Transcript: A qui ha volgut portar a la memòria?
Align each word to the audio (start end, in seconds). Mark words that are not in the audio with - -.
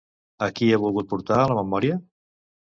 A 0.45 0.47
qui 0.59 0.69
ha 0.69 0.79
volgut 0.85 1.13
portar 1.13 1.39
a 1.43 1.47
la 1.53 1.61
memòria? 1.61 2.03